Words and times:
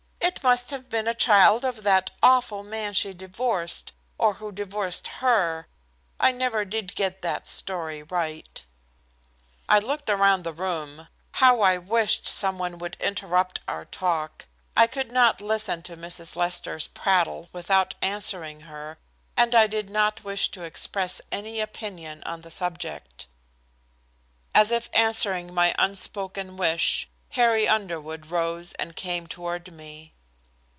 "It 0.23 0.43
must 0.43 0.69
have 0.71 0.89
been 0.89 1.07
a 1.07 1.13
child 1.13 1.63
of 1.63 1.83
that 1.83 2.09
awful 2.23 2.63
man 2.63 2.93
she 2.93 3.13
divorced, 3.13 3.91
or 4.17 4.35
who 4.35 4.51
divorced 4.51 5.07
her. 5.19 5.67
I 6.19 6.31
never 6.31 6.65
did 6.65 6.95
get 6.95 7.21
that 7.21 7.45
story 7.45 8.01
right." 8.01 8.63
I 9.69 9.77
looked 9.77 10.09
around 10.09 10.43
the 10.43 10.53
room. 10.53 11.09
How 11.33 11.61
I 11.61 11.77
wished 11.77 12.27
some 12.27 12.57
one 12.57 12.79
would 12.79 12.97
interrupt 12.99 13.59
our 13.67 13.85
talk. 13.85 14.45
I 14.75 14.87
could 14.87 15.11
not 15.11 15.41
listen 15.41 15.83
to 15.83 15.95
Mrs. 15.97 16.35
Lester's 16.35 16.87
prattle 16.87 17.49
without 17.53 17.93
answering 18.01 18.61
her, 18.61 18.97
and 19.37 19.53
I 19.53 19.67
did 19.67 19.91
not 19.91 20.23
wish 20.23 20.49
to 20.51 20.63
express 20.63 21.21
any 21.31 21.59
opinion 21.59 22.23
on 22.23 22.41
the 22.41 22.51
subject. 22.51 23.27
As 24.55 24.71
if 24.71 24.89
answering 24.93 25.53
my 25.53 25.75
unspoken 25.77 26.57
wish, 26.57 27.07
Harry 27.31 27.67
Underwood 27.67 28.25
rose 28.27 28.73
and 28.73 28.95
came 28.95 29.27
toward 29.27 29.71
me. 29.71 30.13